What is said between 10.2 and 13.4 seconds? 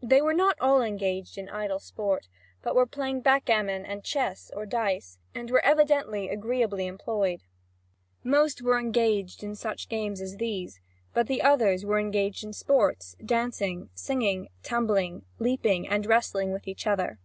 as these; but the others there were engaged in sports,